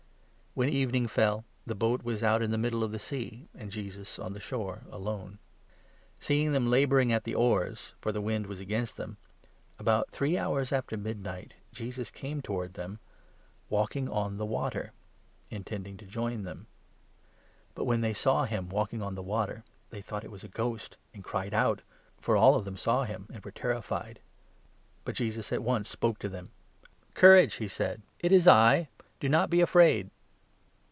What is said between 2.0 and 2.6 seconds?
was out in the